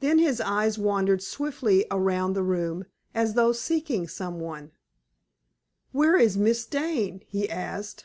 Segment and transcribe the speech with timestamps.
[0.00, 4.72] Then his eyes wandered swiftly around the room, as though seeking some one.
[5.92, 8.04] "Where is Miss Dane?" he asked.